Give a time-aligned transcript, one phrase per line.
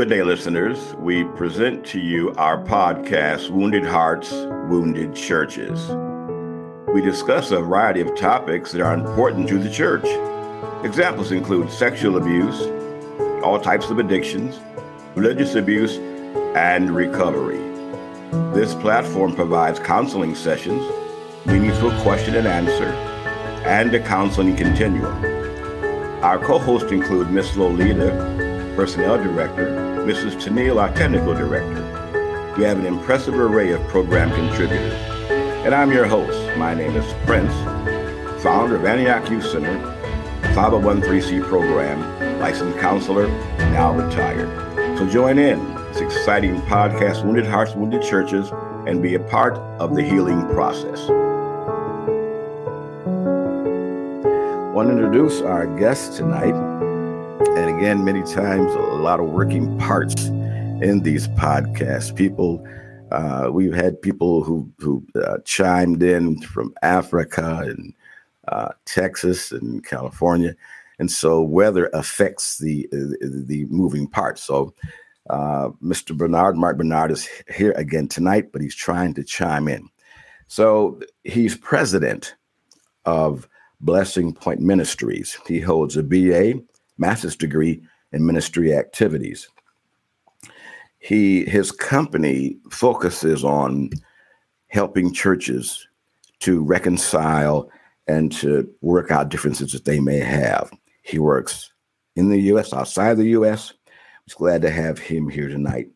[0.00, 0.94] Good day, listeners.
[0.94, 5.90] We present to you our podcast, Wounded Hearts, Wounded Churches.
[6.88, 10.06] We discuss a variety of topics that are important to the church.
[10.86, 12.62] Examples include sexual abuse,
[13.44, 14.58] all types of addictions,
[15.16, 15.98] religious abuse,
[16.56, 17.58] and recovery.
[18.54, 20.82] This platform provides counseling sessions,
[21.44, 22.88] meaningful question and answer,
[23.66, 25.22] and a counseling continuum.
[26.24, 27.58] Our co hosts include Ms.
[27.58, 29.79] Lolita, Personnel Director,
[30.10, 30.34] Mrs.
[30.42, 31.84] Tennille, our Technical Director.
[32.58, 34.92] We have an impressive array of program contributors.
[35.64, 36.36] And I'm your host.
[36.58, 37.52] My name is Prince,
[38.42, 39.78] founder of Antioch Youth Center,
[40.52, 43.28] 501c program, licensed counselor,
[43.70, 44.48] now retired.
[44.98, 48.50] So join in this exciting podcast, Wounded Hearts, Wounded Churches,
[48.88, 51.08] and be a part of the healing process.
[54.58, 56.69] I want to introduce our guest tonight.
[57.80, 62.14] Again, many times, a lot of working parts in these podcasts.
[62.14, 62.62] People,
[63.10, 67.94] uh, we've had people who who uh, chimed in from Africa and
[68.48, 70.54] uh, Texas and California,
[70.98, 74.42] and so weather affects the the, the moving parts.
[74.42, 74.74] So,
[75.30, 76.14] uh, Mr.
[76.14, 79.88] Barnard, Mark Barnard, is here again tonight, but he's trying to chime in.
[80.48, 82.34] So he's president
[83.06, 83.48] of
[83.80, 85.38] Blessing Point Ministries.
[85.46, 86.60] He holds a BA
[87.00, 89.48] master's degree in ministry activities.
[90.98, 93.90] He his company focuses on
[94.68, 95.88] helping churches
[96.40, 97.70] to reconcile
[98.06, 100.70] and to work out differences that they may have.
[101.02, 101.72] He works
[102.16, 103.72] in the U.S., outside the U.S.
[103.86, 105.88] I'm glad to have him here tonight.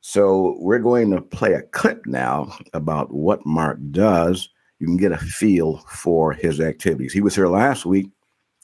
[0.00, 4.48] So we're going to play a clip now about what Mark does.
[4.78, 7.12] You can get a feel for his activities.
[7.12, 8.10] He was here last week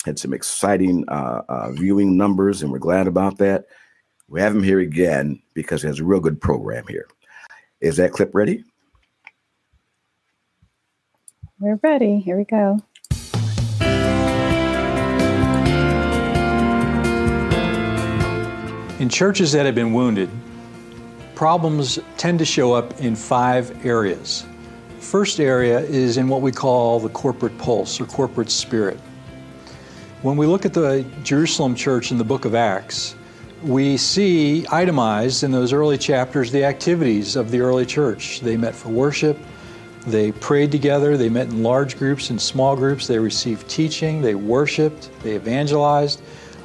[0.05, 3.67] had some exciting uh, uh, viewing numbers, and we're glad about that.
[4.29, 7.07] We have him here again because he has a real good program here.
[7.81, 8.65] Is that clip ready?
[11.61, 12.19] We're ready.
[12.19, 12.81] Here we go.
[18.99, 20.31] In churches that have been wounded,
[21.35, 24.47] problems tend to show up in five areas.
[25.01, 28.99] First area is in what we call the corporate pulse or corporate spirit.
[30.23, 33.17] When we look at the Jerusalem church in the book of Acts,
[33.61, 38.39] we see itemized in those early chapters the activities of the early church.
[38.39, 39.37] They met for worship,
[40.07, 44.37] they prayed together, they met in large groups and small groups, they received teaching, they
[44.37, 46.23] worshiped, they evangelized.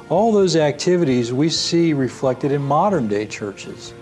[0.08, 3.92] All those activities we see reflected in modern day churches.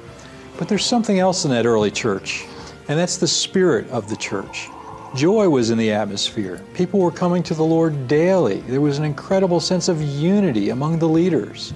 [0.58, 2.44] But there's something else in that early church,
[2.88, 4.68] and that's the spirit of the church.
[5.14, 6.62] Joy was in the atmosphere.
[6.74, 8.60] People were coming to the Lord daily.
[8.62, 11.72] There was an incredible sense of unity among the leaders.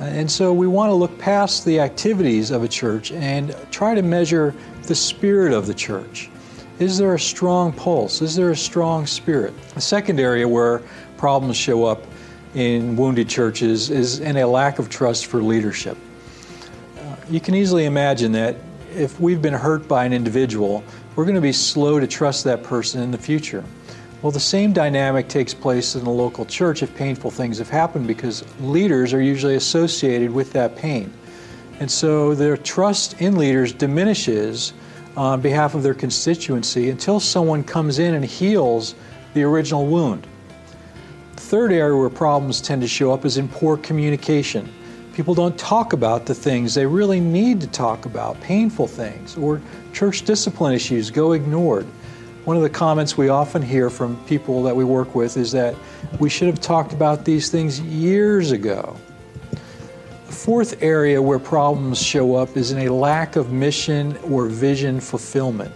[0.00, 4.02] And so we want to look past the activities of a church and try to
[4.02, 6.30] measure the spirit of the church.
[6.78, 8.22] Is there a strong pulse?
[8.22, 9.52] Is there a strong spirit?
[9.74, 10.80] The second area where
[11.18, 12.02] problems show up
[12.54, 15.98] in wounded churches is in a lack of trust for leadership.
[16.98, 18.56] Uh, you can easily imagine that
[18.96, 20.82] if we've been hurt by an individual,
[21.20, 23.62] we're going to be slow to trust that person in the future.
[24.22, 28.06] Well, the same dynamic takes place in the local church if painful things have happened
[28.06, 31.12] because leaders are usually associated with that pain.
[31.78, 34.72] And so their trust in leaders diminishes
[35.14, 38.94] on behalf of their constituency until someone comes in and heals
[39.34, 40.26] the original wound.
[41.34, 44.72] The third area where problems tend to show up is in poor communication.
[45.20, 49.60] People don't talk about the things they really need to talk about, painful things, or
[49.92, 51.84] church discipline issues go ignored.
[52.46, 55.74] One of the comments we often hear from people that we work with is that
[56.20, 58.96] we should have talked about these things years ago.
[60.26, 65.00] The fourth area where problems show up is in a lack of mission or vision
[65.00, 65.70] fulfillment.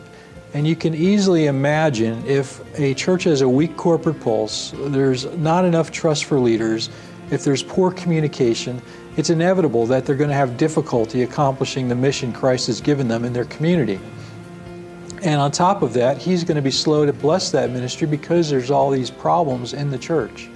[0.54, 5.66] And you can easily imagine if a church has a weak corporate pulse, there's not
[5.66, 6.88] enough trust for leaders,
[7.30, 8.80] if there's poor communication,
[9.16, 13.24] it's inevitable that they're going to have difficulty accomplishing the mission Christ has given them
[13.24, 14.00] in their community.
[15.22, 18.50] And on top of that, he's going to be slow to bless that ministry because
[18.50, 20.48] there's all these problems in the church.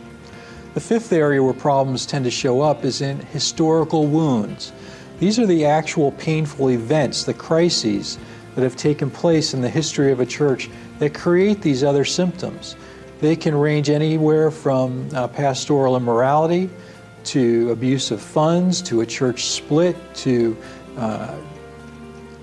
[0.74, 4.72] The fifth area where problems tend to show up is in historical wounds.
[5.20, 8.18] These are the actual painful events, the crises
[8.54, 10.68] that have taken place in the history of a church
[10.98, 12.76] that create these other symptoms.
[13.20, 16.68] They can range anywhere from uh, pastoral immorality
[17.28, 20.56] to abuse of funds, to a church split, to
[20.96, 21.36] uh,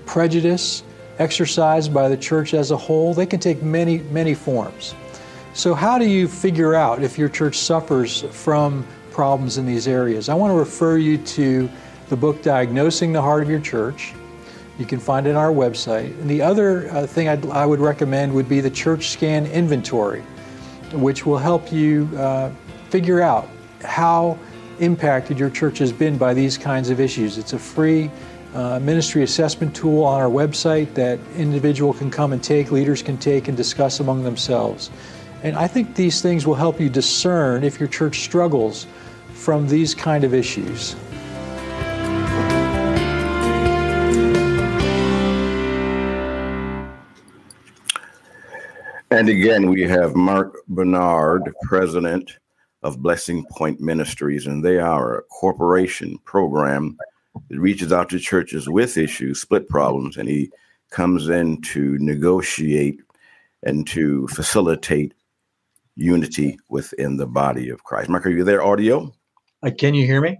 [0.06, 0.82] prejudice
[1.18, 3.14] exercised by the church as a whole.
[3.14, 4.94] They can take many, many forms.
[5.54, 10.28] So, how do you figure out if your church suffers from problems in these areas?
[10.28, 11.68] I want to refer you to
[12.08, 14.12] the book Diagnosing the Heart of Your Church.
[14.78, 16.10] You can find it on our website.
[16.20, 20.20] And the other uh, thing I'd, I would recommend would be the Church Scan Inventory,
[20.92, 22.52] which will help you uh,
[22.90, 23.48] figure out
[23.82, 24.38] how
[24.80, 27.38] impacted your church has been by these kinds of issues.
[27.38, 28.10] It's a free
[28.54, 33.18] uh, ministry assessment tool on our website that individual can come and take, leaders can
[33.18, 34.90] take and discuss among themselves.
[35.42, 38.86] And I think these things will help you discern if your church struggles
[39.32, 40.96] from these kind of issues.
[49.10, 52.38] And again, we have Mark Barnard, president
[52.86, 56.96] of Blessing Point Ministries, and they are a corporation program
[57.50, 60.52] that reaches out to churches with issues, split problems, and he
[60.90, 63.00] comes in to negotiate
[63.64, 65.14] and to facilitate
[65.96, 68.08] unity within the body of Christ.
[68.08, 69.12] Mark, are you there, audio?
[69.64, 70.38] Uh, can you hear me?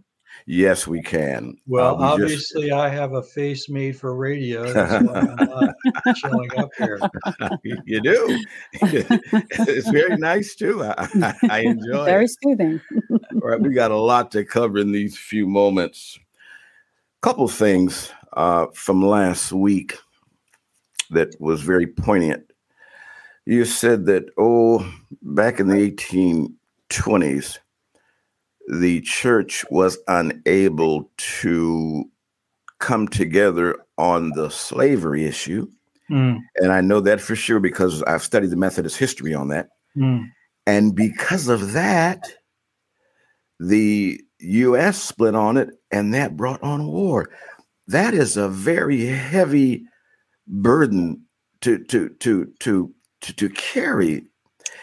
[0.49, 1.57] Yes, we can.
[1.67, 2.75] Well, uh, we obviously, just...
[2.75, 4.73] I have a face made for radio.
[4.73, 5.37] That's why I'm
[6.07, 7.01] not showing up here.
[7.85, 8.45] You do.
[8.75, 10.85] it's very nice too.
[10.85, 12.05] I, I enjoy.
[12.05, 12.37] Very it.
[12.43, 12.81] soothing.
[13.11, 16.19] All right, we got a lot to cover in these few moments.
[17.23, 19.99] Couple things uh, from last week
[21.11, 22.53] that was very poignant.
[23.47, 24.89] You said that oh,
[25.23, 27.59] back in the 1820s
[28.67, 32.05] the church was unable to
[32.79, 35.69] come together on the slavery issue.
[36.11, 36.41] Mm.
[36.57, 39.69] And I know that for sure because I've studied the Methodist history on that.
[39.97, 40.31] Mm.
[40.67, 42.29] And because of that,
[43.59, 47.31] the US split on it and that brought on war.
[47.89, 49.85] That is a very heavy
[50.47, 51.23] burden
[51.63, 54.27] to to to to to, to carry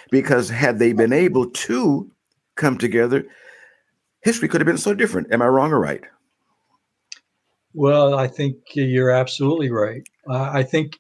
[0.10, 2.10] because had they been able to
[2.56, 3.26] come together,
[4.24, 5.32] history could have been so different.
[5.32, 6.02] Am I wrong or right?
[7.74, 10.04] Well, I think you're absolutely right.
[10.30, 11.00] Uh, I think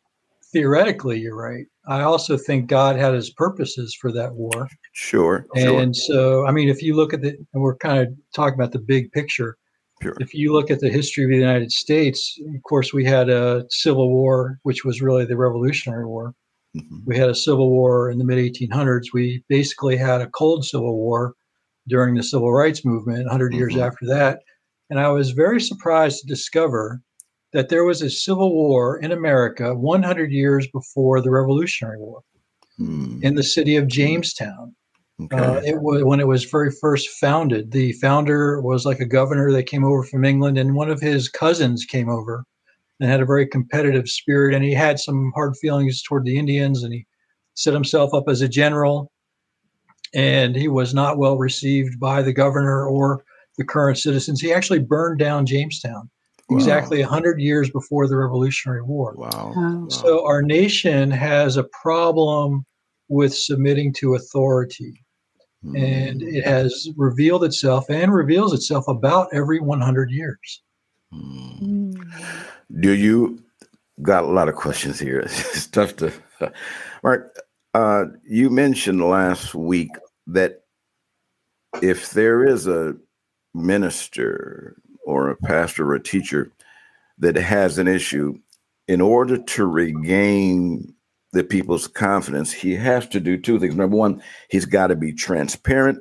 [0.51, 1.65] theoretically you're right.
[1.87, 4.67] I also think God had his purposes for that war.
[4.93, 5.45] Sure.
[5.55, 6.15] And sure.
[6.15, 8.79] so, I mean, if you look at the, and we're kind of talking about the
[8.79, 9.57] big picture.
[10.01, 10.15] Sure.
[10.19, 13.65] If you look at the history of the United States, of course, we had a
[13.69, 16.33] civil war, which was really the Revolutionary War.
[16.75, 16.97] Mm-hmm.
[17.05, 19.13] We had a civil war in the mid 1800s.
[19.13, 21.35] We basically had a cold civil war
[21.87, 23.59] during the civil rights movement 100 mm-hmm.
[23.59, 24.39] years after that.
[24.89, 27.01] And I was very surprised to discover
[27.53, 32.21] that there was a civil war in America 100 years before the Revolutionary War
[32.79, 33.23] mm.
[33.23, 34.75] in the city of Jamestown.
[35.21, 35.37] Okay.
[35.37, 37.71] Uh, it was when it was very first founded.
[37.71, 41.29] The founder was like a governor that came over from England, and one of his
[41.29, 42.43] cousins came over
[42.99, 44.55] and had a very competitive spirit.
[44.55, 47.05] And he had some hard feelings toward the Indians, and he
[47.53, 49.11] set himself up as a general
[50.13, 53.23] and he was not well received by the governor or
[53.57, 54.41] the current citizens.
[54.41, 56.09] He actually burned down Jamestown
[56.49, 56.57] wow.
[56.57, 59.13] exactly 100 years before the Revolutionary War.
[59.17, 59.53] Wow.
[59.55, 59.87] wow.
[59.89, 62.65] So our nation has a problem
[63.09, 65.03] with submitting to authority.
[65.63, 65.81] Mm.
[65.81, 70.61] And it has revealed itself and reveals itself about every 100 years.
[71.13, 71.95] Mm.
[72.79, 73.41] Do you
[74.01, 75.21] got a lot of questions here?
[75.25, 76.11] It's tough to.
[77.03, 77.37] Mark,
[77.73, 79.89] uh, you mentioned last week
[80.27, 80.63] that
[81.81, 82.95] if there is a
[83.53, 84.75] minister
[85.05, 86.51] or a pastor or a teacher
[87.17, 88.37] that has an issue,
[88.87, 90.93] in order to regain
[91.31, 93.75] the people's confidence, he has to do two things.
[93.75, 95.99] Number one, he's got to be transparent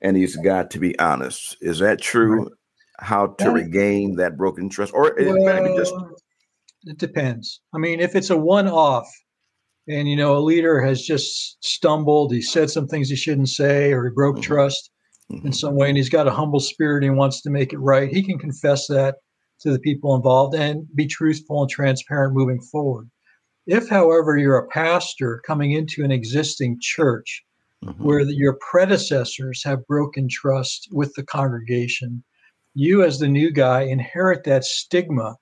[0.00, 1.56] and he's got to be honest.
[1.60, 2.50] Is that true?
[2.98, 4.92] How to regain that broken trust?
[4.92, 5.94] Or well, it, just...
[6.84, 7.60] it depends.
[7.72, 9.08] I mean, if it's a one off,
[9.88, 13.92] and you know a leader has just stumbled he said some things he shouldn't say
[13.92, 14.42] or he broke mm-hmm.
[14.42, 14.90] trust
[15.32, 15.46] mm-hmm.
[15.46, 17.78] in some way and he's got a humble spirit and he wants to make it
[17.78, 19.16] right he can confess that
[19.60, 23.08] to the people involved and be truthful and transparent moving forward
[23.66, 27.44] if however you're a pastor coming into an existing church
[27.84, 28.02] mm-hmm.
[28.02, 32.22] where the, your predecessors have broken trust with the congregation
[32.74, 35.34] you as the new guy inherit that stigma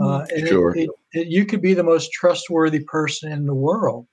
[0.00, 0.76] uh, and sure.
[0.76, 4.06] It, it, you could be the most trustworthy person in the world,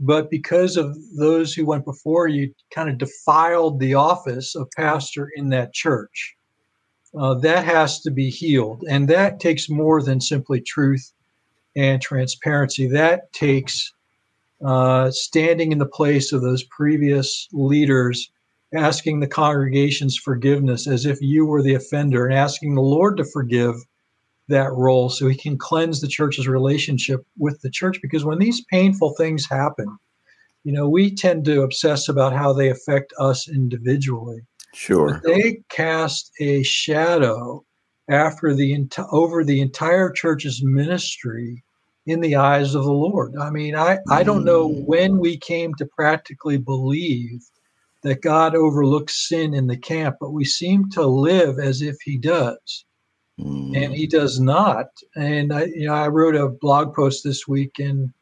[0.00, 5.30] but because of those who went before you, kind of defiled the office of pastor
[5.36, 6.34] in that church.
[7.16, 11.12] Uh, that has to be healed, and that takes more than simply truth
[11.76, 12.86] and transparency.
[12.86, 13.92] That takes
[14.64, 18.30] uh, standing in the place of those previous leaders,
[18.74, 23.24] asking the congregation's forgiveness as if you were the offender, and asking the Lord to
[23.24, 23.74] forgive
[24.48, 28.64] that role so he can cleanse the church's relationship with the church because when these
[28.70, 29.96] painful things happen
[30.64, 34.40] you know we tend to obsess about how they affect us individually
[34.74, 37.64] sure but they cast a shadow
[38.08, 41.62] after the ent- over the entire church's ministry
[42.06, 43.32] in the eyes of the Lord.
[43.40, 44.84] I mean, I, I don't know Mm.
[44.86, 47.42] when we came to practically believe
[48.02, 52.18] that God overlooks sin in the camp, but we seem to live as if He
[52.18, 52.84] does,
[53.40, 53.76] Mm.
[53.76, 54.86] and He does not.
[55.16, 58.12] And I, you know, I wrote a blog post this week, and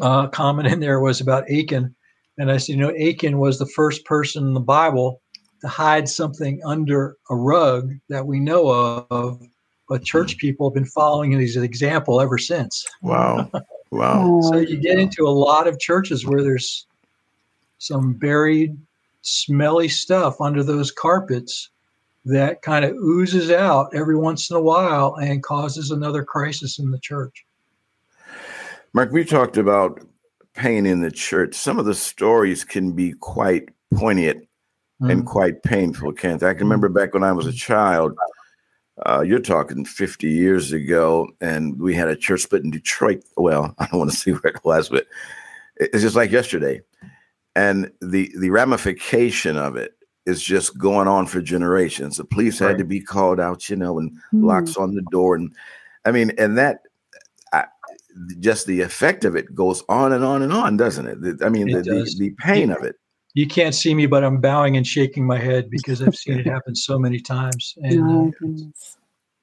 [0.00, 1.94] uh, a comment in there was about Achan,
[2.38, 5.20] and I said, you know, Achan was the first person in the Bible
[5.62, 8.68] to hide something under a rug that we know
[9.10, 9.40] of,
[9.88, 12.86] but church people have been following his example ever since.
[13.02, 13.50] Wow.
[13.92, 14.40] Wow.
[14.42, 16.86] So you get into a lot of churches where there's
[17.78, 18.76] some buried,
[19.22, 21.70] smelly stuff under those carpets
[22.26, 26.90] that kind of oozes out every once in a while and causes another crisis in
[26.90, 27.46] the church.
[28.92, 30.00] Mark, we talked about
[30.54, 31.54] pain in the church.
[31.54, 34.48] Some of the stories can be quite poignant
[35.00, 35.26] and Mm.
[35.26, 36.42] quite painful, Kent.
[36.42, 38.16] I can remember back when I was a child.
[39.04, 43.22] Uh, you're talking 50 years ago, and we had a church split in Detroit.
[43.36, 45.06] Well, I don't want to see where it was, but
[45.76, 46.80] it's just like yesterday.
[47.54, 49.92] And the the ramification of it
[50.26, 52.16] is just going on for generations.
[52.16, 52.78] The police had Right.
[52.78, 54.44] to be called out, you know, and Hmm.
[54.44, 55.54] locks on the door, and
[56.04, 56.82] I mean, and that.
[57.52, 57.66] I,
[58.40, 61.42] just the effect of it goes on and on and on, doesn't it?
[61.42, 62.96] I mean, It the, the, the pain of it.
[63.34, 66.46] You can't see me, but I'm bowing and shaking my head because I've seen it
[66.50, 67.74] happen so many times.
[67.82, 68.64] And Oh, uh,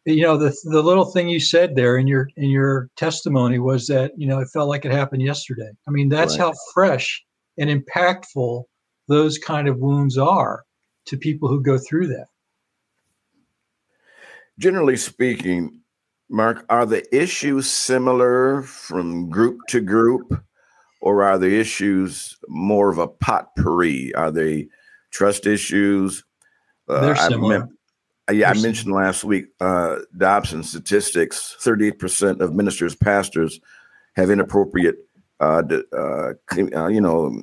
[0.06, 3.88] you know, the the little thing you said there in your in your testimony was
[3.88, 5.70] that you know it felt like it happened yesterday.
[5.88, 6.52] I mean, that's Right.
[6.52, 7.24] how fresh
[7.58, 8.64] and impactful
[9.08, 10.64] those kind of wounds are
[11.06, 12.28] to people who go through that.
[14.60, 15.82] Generally speaking,
[16.30, 20.44] Mark, are the issues similar from group to group,
[21.02, 24.14] or are the issues more of a potpourri?
[24.16, 24.68] Are they
[25.12, 26.24] trust issues?
[26.88, 27.60] Uh, They're I similar.
[27.60, 27.78] mem-
[28.30, 33.60] uh, yeah, I They're mentioned last week uh, Dobson statistics: thirty-eight percent of ministers, pastors
[34.16, 34.98] have inappropriate,
[35.40, 37.42] uh, uh, uh, you know,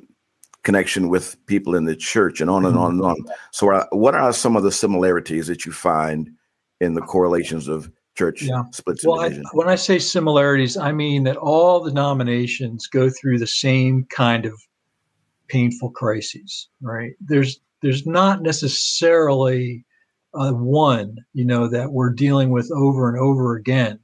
[0.63, 3.15] connection with people in the church, and on and on and on.
[3.51, 6.29] So, uh, what are some of the similarities that you find
[6.79, 8.63] in the correlations of church Yeah.
[8.71, 13.09] splits and Well, I, when I say similarities, I mean that all the denominations go
[13.09, 14.59] through the same kind of
[15.47, 17.13] painful crises, right?
[17.19, 19.85] There's there's not necessarily
[20.33, 23.99] uh, one, you know, that we're dealing with over and over again,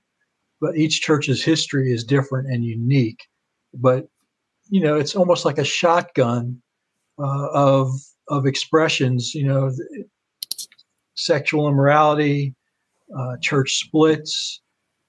[0.59, 3.27] but each church's history is different and unique.
[3.73, 4.07] But
[4.69, 6.62] you know, it's almost like a shotgun
[7.19, 7.89] uh, of
[8.29, 9.33] of expressions.
[9.33, 9.71] You know,
[11.15, 12.55] sexual immorality,
[13.17, 14.62] uh, church splits.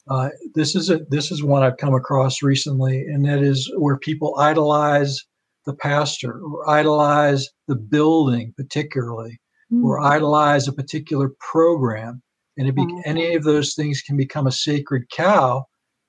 [0.09, 3.99] Uh, this is a this is one I've come across recently, and that is where
[3.99, 5.25] people idolize
[5.67, 9.39] the pastor or idolize the building, particularly,
[9.71, 9.85] Hmm.
[9.85, 12.23] or idolize a particular program,
[12.57, 13.03] and it be, Mhm.
[13.05, 15.67] any of those things can become a sacred cow.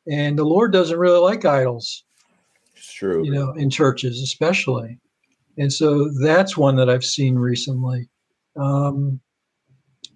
[0.10, 2.06] And the Lord doesn't really like idols
[3.00, 3.24] true.
[3.24, 5.00] you know, in churches especially.
[5.58, 8.10] And so that's one that I've seen recently.
[8.56, 9.20] Um,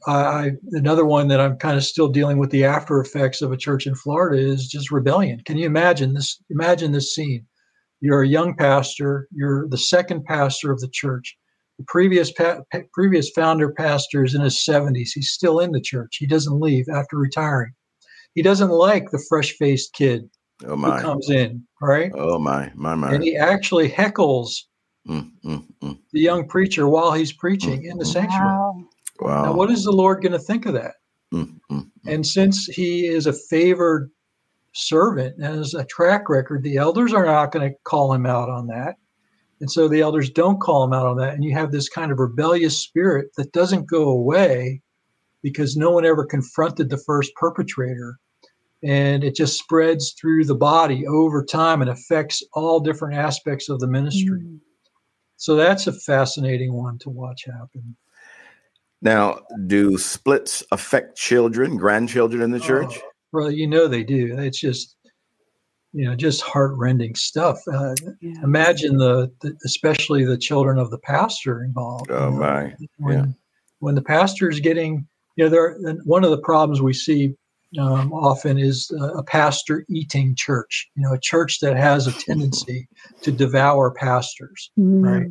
[0.05, 3.57] I, another one that I'm kind of still dealing with the after effects of a
[3.57, 5.41] church in Florida is just rebellion.
[5.45, 6.41] Can you imagine this?
[6.49, 7.45] Imagine this scene.
[8.01, 9.27] You're a young pastor.
[9.31, 11.37] You're the second pastor of the church.
[11.79, 12.61] The previous pa-
[12.93, 15.09] previous founder pastor is in his 70s.
[15.13, 16.17] He's still in the church.
[16.19, 17.71] He doesn't leave after retiring.
[18.35, 20.29] He doesn't like the fresh faced kid
[20.65, 21.01] oh who my.
[21.01, 22.11] comes in, right?
[22.15, 22.71] Oh my.
[22.75, 23.13] My my.
[23.13, 24.63] and he actually heckles
[25.07, 25.99] Mm, mm, mm.
[26.13, 28.45] the young preacher while he's preaching in the sanctuary.
[28.47, 28.87] Wow.
[29.19, 29.43] Wow.
[29.45, 30.93] Now, what is the Lord going to think of that?
[31.33, 34.11] Mm, mm, And since he is a favored
[34.73, 38.49] servant and has a track record, the elders are not going to call him out
[38.49, 38.95] on that.
[39.59, 41.33] And so the elders don't call him out on that.
[41.33, 44.81] And you have this kind of rebellious spirit that doesn't go away
[45.41, 48.19] because no one ever confronted the first perpetrator.
[48.83, 53.79] And it just spreads through the body over time and affects all different aspects of
[53.79, 54.41] the ministry.
[54.41, 54.57] Hmm.
[55.37, 57.95] So that's a fascinating one to watch happen.
[59.01, 62.99] Now, do splits affect children, grandchildren in the church?
[63.03, 64.37] Oh, well, you know they do.
[64.39, 64.95] It's just,
[65.91, 67.59] you know, just heartrending stuff.
[67.67, 68.41] Uh, Yeah.
[68.43, 72.11] imagine the, the, especially the children of the pastor involved.
[72.11, 72.75] Oh, you know, my.
[72.97, 73.25] When, Yeah.
[73.79, 75.67] when the pastor is getting, you know, there.
[75.85, 77.35] and One of the problems we see
[77.79, 80.89] um, often is a pastor eating church.
[80.95, 82.87] You know, a church that has a tendency
[83.21, 84.71] to devour pastors.
[84.75, 85.05] Hmm.
[85.05, 85.27] Right.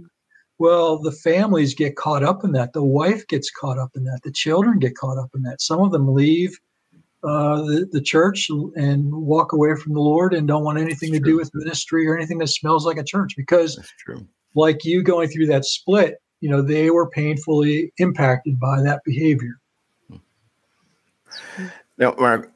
[0.59, 2.73] Well, the families get caught up in that.
[2.73, 4.21] The wife gets caught up in that.
[4.23, 5.61] The children get caught up in that.
[5.61, 6.57] Some of them leave
[7.25, 11.19] uh, the, the church and walk away from the Lord and don't want anything to
[11.19, 14.27] That's do with ministry or anything that smells like a church because, true.
[14.55, 19.59] like you going through that split, you know, they were painfully impacted by that behavior.
[22.03, 22.53] Now, Mark,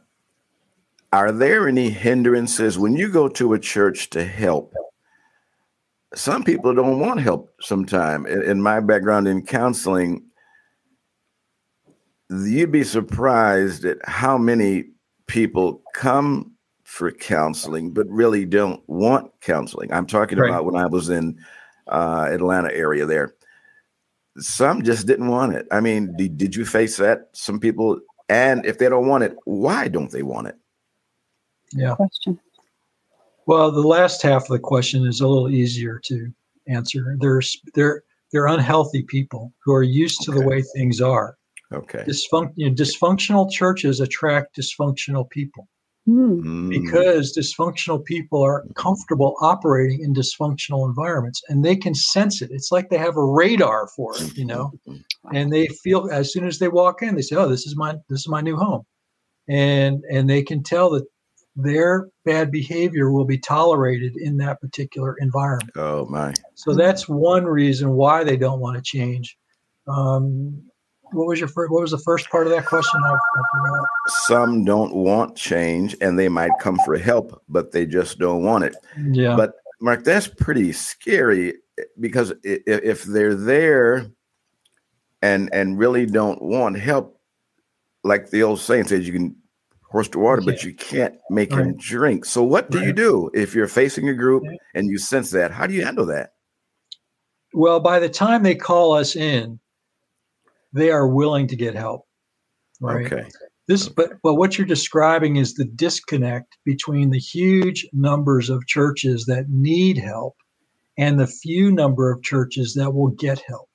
[1.13, 4.75] are there any hindrances when you go to a church to help?
[6.17, 8.27] Some people don't want help sometime.
[8.27, 10.25] In, in my background in counseling,
[12.29, 14.87] you'd be surprised at how many
[15.29, 16.51] people come
[16.83, 19.93] for counseling but really don't want counseling.
[19.93, 20.51] I'm talking right.
[20.51, 21.39] about when I was in
[21.87, 23.37] uh, Atlanta area there.
[24.39, 25.69] Some just didn't want it.
[25.71, 27.29] I mean, did, did you face that?
[27.33, 30.57] Some people, and if they don't want it, why don't they want it?
[31.73, 31.95] Yeah.
[31.95, 32.41] Question.
[33.47, 36.33] Well, the last half of the question is a little easier to
[36.67, 37.17] answer.
[37.21, 38.03] There's they're
[38.33, 40.41] they're unhealthy people who are used to okay.
[40.41, 41.37] the way things are.
[41.73, 42.05] Okay.
[42.07, 45.69] Dysfunc- you know, dysfunctional churches attract dysfunctional people
[46.09, 46.69] mm.
[46.69, 52.51] because dysfunctional people are comfortable operating in dysfunctional environments and they can sense it.
[52.53, 54.73] It's like they have a radar for it, you know,
[55.35, 57.97] and they feel as soon as they walk in, they say, "Oh, this is my
[58.09, 58.83] this is my new home,"
[59.49, 61.05] and and they can tell that
[61.57, 65.71] their bad behavior will be tolerated in that particular environment.
[65.77, 66.35] Oh my!
[66.55, 69.37] So that's one reason why they don't want to change.
[69.89, 70.63] Um,
[71.13, 73.01] what was your first, what was the first part of that question?
[74.09, 78.65] Some don't want change, and they might come for help, but they just don't want
[78.65, 78.77] it.
[79.11, 79.37] Yeah.
[79.37, 84.07] But Mark, that's pretty scary eh, because if they're there
[85.23, 87.21] and and really don't want help,
[88.05, 89.37] like the old saying says, you can
[89.83, 91.67] horse to water, but you can't make right.
[91.67, 92.25] him drink.
[92.25, 92.87] So what do right.
[92.87, 94.43] you do if you're facing a group
[94.75, 95.51] and you sense that?
[95.51, 96.33] How do you handle that?
[97.55, 99.59] Well, by the time they call us in,
[100.73, 102.07] they are willing to get help.
[102.81, 103.07] Right.
[103.07, 103.29] Okay.
[103.69, 109.25] This, but but what you're describing is the disconnect between the huge numbers of churches
[109.27, 110.37] that need help
[110.99, 113.69] and the few number of churches that will get help,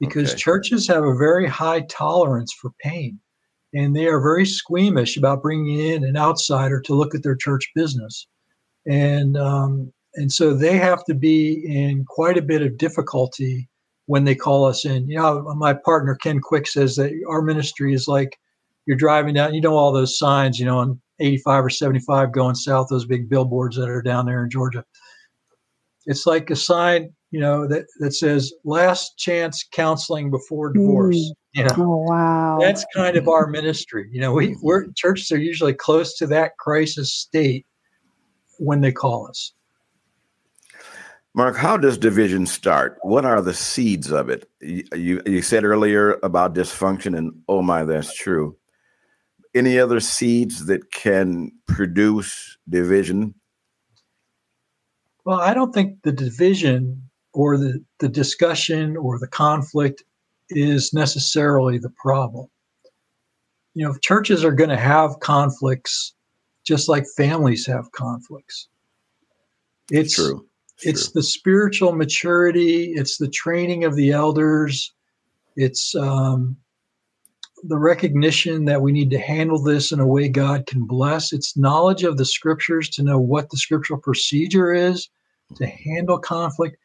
[0.00, 0.38] because okay.
[0.38, 3.20] churches have a very high tolerance for pain
[3.74, 7.70] and they are very squeamish about bringing in an outsider to look at their church
[7.74, 8.26] business,
[8.86, 13.68] and um, and so they have to be in quite a bit of difficulty
[14.06, 15.06] when they call us in.
[15.08, 18.38] You know, my partner Ken Quick says that our ministry is like
[18.86, 19.54] you're driving down.
[19.54, 23.28] You know all those signs, you know, on 85 or 75 going south, those big
[23.28, 24.84] billboards that are down there in Georgia.
[26.06, 31.30] It's like a sign, you know, that that says "Last Chance Counseling Before Divorce." Mm.
[31.54, 32.58] You know, oh, wow.
[32.60, 34.08] That's kind of our ministry.
[34.12, 37.66] You know, we we're churches are usually close to that crisis state
[38.58, 39.52] when they call us.
[41.34, 42.98] Mark, how does division start?
[43.02, 44.48] What are the seeds of it?
[44.62, 48.56] You, you, you said earlier about dysfunction, and oh my, that's true.
[49.56, 53.34] Any other seeds that can produce division?
[55.24, 60.04] Well, I don't think the division or the, the discussion or the conflict
[60.50, 62.48] is necessarily the problem.
[63.74, 66.14] You know, churches are going to have conflicts
[66.66, 68.68] just like families have conflicts.
[69.90, 70.46] It's true.
[70.78, 71.20] It's, it's true.
[71.20, 74.92] the spiritual maturity, it's the training of the elders,
[75.54, 76.56] it's um,
[77.62, 81.32] the recognition that we need to handle this in a way God can bless.
[81.32, 85.08] It's knowledge of the scriptures to know what the scriptural procedure is
[85.56, 86.76] to handle conflict.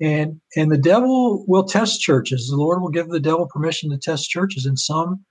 [0.00, 2.48] And and the devil will test churches.
[2.48, 5.24] The lord will give the devil permission to test churches and some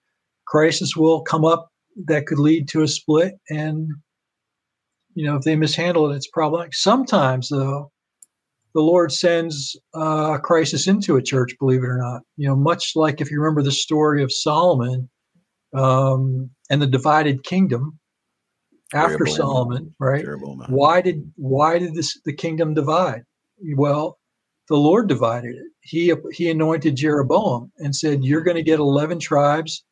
[0.45, 1.69] crisis will come up
[2.05, 3.35] that could lead to a split.
[3.49, 3.89] And
[5.13, 6.73] you know if they mishandle it it's problematic.
[6.73, 7.91] Sometimes though
[8.75, 12.55] the lord sends uh, a crisis into a church believe it or not you know
[12.55, 15.09] much like if you remember the story of solomon
[15.73, 17.97] um, and the divided kingdom
[18.93, 20.25] after solomon right
[20.69, 23.23] why did why did this the kingdom divide
[23.75, 24.19] well
[24.67, 25.67] the Lord divided it.
[25.81, 29.83] He he anointed Jeroboam and said, "You're going to get eleven tribes.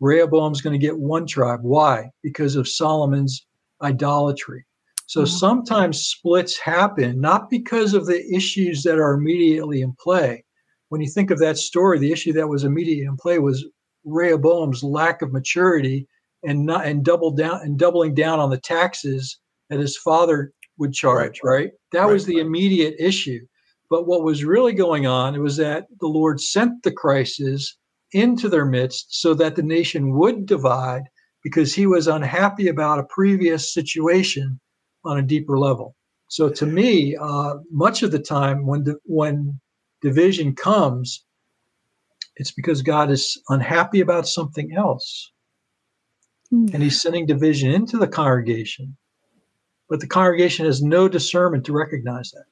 [0.00, 1.60] Rehoboam's going to get one tribe.
[1.62, 2.10] Why?
[2.22, 3.44] Because of Solomon's
[3.82, 4.64] idolatry."
[5.12, 5.36] So mm-hmm.
[5.36, 10.42] sometimes splits happen not because of the issues that are immediately in play.
[10.88, 13.62] When you think of that story, the issue that was immediately in play was
[14.06, 16.08] Rehoboam's lack of maturity
[16.42, 20.94] and not and double down and doubling down on the taxes that his father would
[20.94, 21.40] charge.
[21.44, 21.70] Right, right?
[21.92, 22.12] that right.
[22.12, 23.40] was the immediate issue.
[23.90, 27.76] But what was really going on was that the Lord sent the crisis
[28.12, 31.02] into their midst so that the nation would divide
[31.44, 34.58] because he was unhappy about a previous situation
[35.04, 35.96] on a deeper level.
[36.28, 39.60] So to me, uh, much of the time when di- when
[40.00, 41.24] division comes,
[42.36, 45.30] it's because God is unhappy about something else,
[46.52, 46.72] mm.
[46.72, 48.96] and He's sending division into the congregation.
[49.88, 52.44] But the congregation has no discernment to recognize that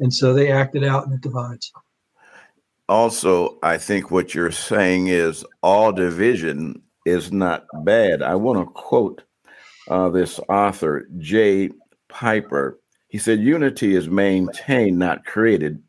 [0.00, 1.72] and so they acted out and it divides
[2.88, 8.20] also i think what you're saying is all division is not bad.
[8.20, 9.22] I want to quote
[9.88, 11.70] uh, this author, Jay
[12.08, 12.78] Piper.
[13.08, 15.82] He said, Unity is maintained, not created.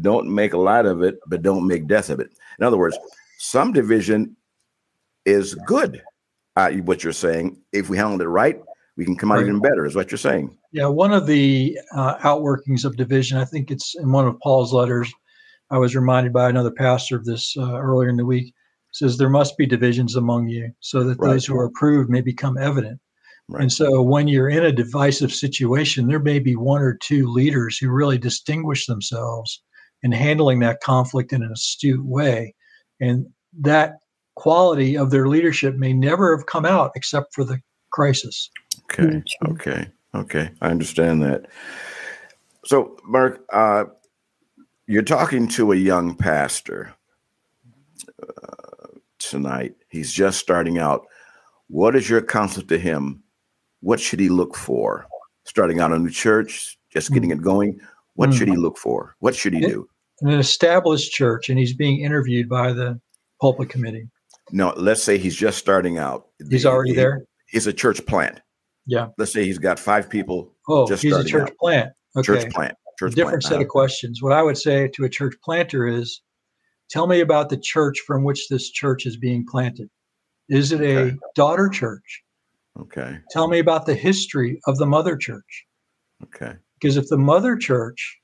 [0.00, 2.30] Don't make a lot of it, but don't make death of it.
[2.58, 2.98] In other words,
[3.38, 4.36] some division
[5.24, 6.02] is good,
[6.56, 7.60] uh, what you're saying.
[7.72, 8.60] If we handle it right,
[8.96, 9.46] we can come out right.
[9.46, 10.56] even better, is what you're saying.
[10.72, 14.72] Yeah, one of the uh, outworkings of division, I think it's in one of Paul's
[14.72, 15.12] letters.
[15.70, 18.54] I was reminded by another pastor of this uh, earlier in the week.
[18.92, 21.30] Says there must be divisions among you, so that right.
[21.30, 23.00] those who are approved may become evident.
[23.48, 23.62] Right.
[23.62, 27.76] And so, when you're in a divisive situation, there may be one or two leaders
[27.76, 29.62] who really distinguish themselves
[30.02, 32.54] in handling that conflict in an astute way,
[33.00, 33.26] and
[33.60, 33.98] that
[34.34, 37.58] quality of their leadership may never have come out except for the
[37.90, 38.50] crisis.
[38.84, 39.22] Okay.
[39.48, 39.88] Okay.
[40.14, 40.50] Okay.
[40.60, 41.46] I understand that.
[42.64, 43.84] So, Mark, uh,
[44.86, 46.94] you're talking to a young pastor
[48.22, 48.86] uh,
[49.18, 49.74] tonight.
[49.88, 51.06] He's just starting out.
[51.68, 53.23] What is your counsel to him?
[53.84, 55.06] What should he look for?
[55.44, 57.78] Starting out a new church, just getting it going.
[58.14, 58.38] What mm-hmm.
[58.38, 59.14] should he look for?
[59.18, 59.86] What should he do?
[60.22, 62.98] An established church, and he's being interviewed by the
[63.42, 64.08] pulpit committee.
[64.52, 66.28] No, let's say he's just starting out.
[66.48, 67.26] He's already he, there.
[67.46, 68.40] He's a church plant.
[68.86, 69.08] Yeah.
[69.18, 70.54] Let's say he's got five people.
[70.66, 71.56] Oh, just he's a church out.
[71.58, 71.92] plant.
[72.16, 72.24] Okay.
[72.24, 72.74] Church plant.
[72.98, 73.54] Church Different plant.
[73.54, 74.22] set of questions.
[74.22, 76.22] What I would say to a church planter is,
[76.88, 79.90] tell me about the church from which this church is being planted.
[80.48, 81.16] Is it a okay.
[81.34, 82.23] daughter church?
[82.80, 83.18] Okay.
[83.30, 85.64] Tell me about the history of the mother church.
[86.22, 86.54] Okay.
[86.80, 88.18] Because if the mother church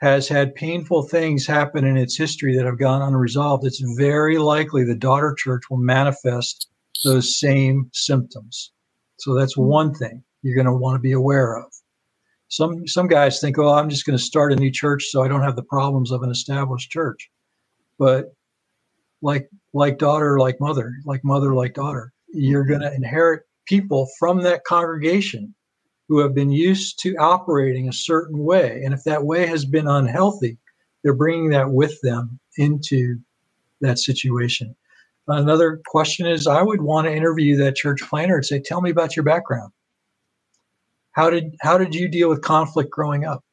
[0.00, 4.84] has had painful things happen in its history that have gone unresolved, it's very likely
[4.84, 6.68] the daughter church will manifest
[7.04, 8.72] those same symptoms.
[9.18, 9.64] So that's hmm.
[9.64, 11.66] one thing you're going to want to be aware of.
[12.48, 15.28] Some some guys think, "Oh, I'm just going to start a new church so I
[15.28, 17.30] don't have the problems of an established church."
[17.98, 18.34] But
[19.22, 24.42] like like daughter, like mother, like mother, like daughter, you're going to inherit people from
[24.42, 25.54] that congregation
[26.08, 29.86] who have been used to operating a certain way, and if that way has been
[29.86, 30.58] unhealthy,
[31.02, 33.16] they're bringing that with them into
[33.80, 34.74] that situation.
[35.28, 38.90] Another question is I would want to interview that church planner and say, tell me
[38.90, 39.72] about your background.
[41.12, 43.44] How did how did you deal with conflict growing up?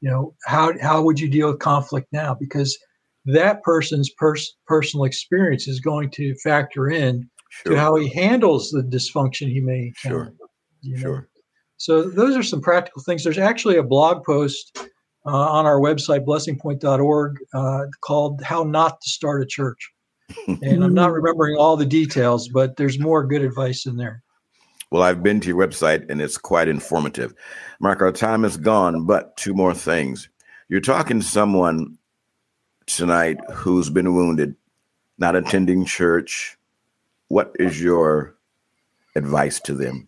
[0.00, 2.34] You know, how how would you deal with conflict now?
[2.34, 2.78] Because
[3.24, 7.72] that person's pers- personal experience is going to factor in sure.
[7.72, 10.34] to how he handles the dysfunction he may encounter.
[10.36, 10.48] Sure.
[10.82, 11.00] You know?
[11.00, 11.28] Sure.
[11.76, 13.24] So those are some practical things.
[13.24, 14.78] There's actually a blog post
[15.26, 19.90] uh, on our website, blessingpoint.org, uh, called "How Not to Start a Church."
[20.46, 24.22] and I'm not remembering all the details, but there's more good advice in there.
[24.90, 27.34] Well, I've been to your website and it's quite informative.
[27.80, 30.28] Mark, our time is gone, but two more things.
[30.68, 31.98] You're talking to someone
[32.86, 34.54] tonight who's been wounded,
[35.18, 36.56] not attending church.
[37.32, 38.36] What is your
[39.16, 40.06] advice to them?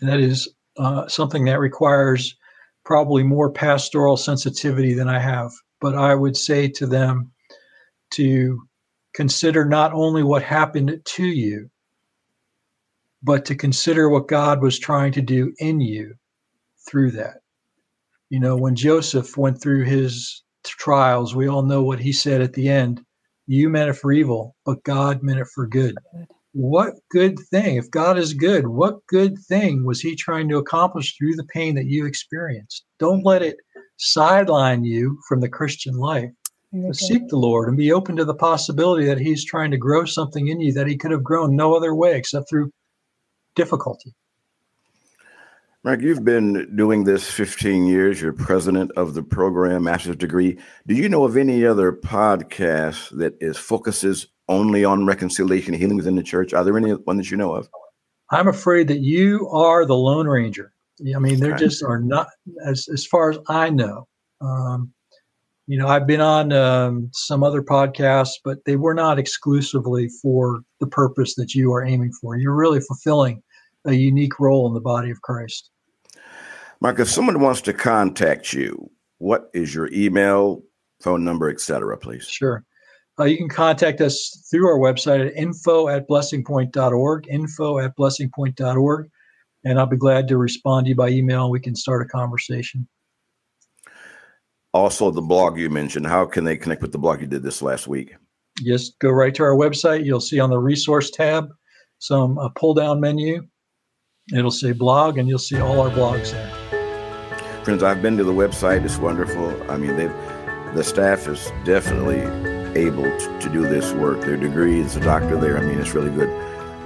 [0.00, 0.48] That is
[0.78, 2.34] uh, something that requires
[2.82, 5.52] probably more pastoral sensitivity than I have.
[5.82, 7.30] But I would say to them,
[8.14, 8.62] to
[9.12, 11.68] consider not only what happened to you,
[13.22, 16.14] but to consider what God was trying to do in you
[16.88, 17.42] through that.
[18.30, 22.54] You know, when Joseph went through his trials, we all know what he said at
[22.54, 23.04] the end
[23.46, 25.94] You meant it for evil, but God meant it for good.
[26.52, 31.16] What good thing, if God is good, what good thing was he trying to accomplish
[31.16, 32.84] through the pain that you experienced?
[32.98, 33.56] Don't let it
[33.96, 36.30] sideline you from the Christian life
[36.92, 40.48] seek the Lord and be open to the possibility that He's trying to grow something
[40.48, 42.70] in you that He could have grown no other way except through
[43.54, 44.12] difficulty.
[45.84, 48.18] Mark, you've been doing this 15 years.
[48.18, 50.56] You're president of the program, master's degree.
[50.86, 55.98] Do you know of any other podcast that is focuses only on reconciliation and healing
[55.98, 56.54] within the church?
[56.54, 57.68] Are there any one that you know of?
[58.30, 60.72] I'm afraid that you are the Lone Ranger.
[61.14, 62.28] I mean, there just are not,
[62.64, 64.08] as as far as I know.
[64.40, 64.90] Um,
[65.66, 70.62] you know, I've been on um, some other podcasts, but they were not exclusively for
[70.80, 72.38] the purpose that you are aiming for.
[72.38, 73.42] You're really fulfilling
[73.84, 75.70] a unique role in the body of Christ.
[76.84, 80.62] Mark, if someone wants to contact you, what is your email,
[81.00, 82.26] phone number, etc., please?
[82.26, 82.62] Sure.
[83.18, 89.08] Uh, you can contact us through our website at info at blessingpoint.org, info at blessingpoint.org,
[89.64, 91.50] and I'll be glad to respond to you by email.
[91.50, 92.86] We can start a conversation
[94.74, 97.62] also the blog you mentioned how can they connect with the blog you did this
[97.62, 98.16] last week
[98.58, 101.48] just go right to our website you'll see on the resource tab
[102.00, 103.40] some a pull down menu
[104.36, 106.73] it'll say blog and you'll see all our blogs there
[107.64, 110.14] friends i've been to the website it's wonderful i mean they've,
[110.74, 112.20] the staff is definitely
[112.76, 114.20] able to, to do this work.
[114.20, 115.58] Their degree is a doctor there.
[115.58, 116.28] I mean, it's really good.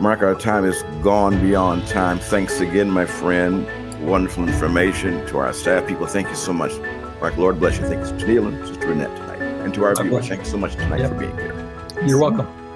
[0.01, 2.19] Mark, our time is gone beyond time.
[2.19, 3.67] Thanks again, my friend.
[4.07, 6.07] Wonderful information to our staff people.
[6.07, 6.73] Thank you so much.
[7.21, 7.87] Mark, Lord bless you.
[7.87, 9.43] Thank you, Neil and Sister Annette tonight.
[9.43, 11.11] And to our viewers, thank you so much tonight yep.
[11.11, 12.07] for being here.
[12.07, 12.67] You're welcome.